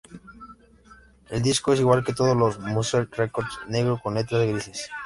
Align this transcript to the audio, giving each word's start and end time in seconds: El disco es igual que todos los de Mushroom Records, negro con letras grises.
El 1.29 1.43
disco 1.43 1.73
es 1.73 1.79
igual 1.79 2.03
que 2.03 2.13
todos 2.13 2.35
los 2.35 2.59
de 2.59 2.71
Mushroom 2.71 3.07
Records, 3.11 3.53
negro 3.67 3.99
con 4.01 4.15
letras 4.15 4.47
grises. 4.47 4.89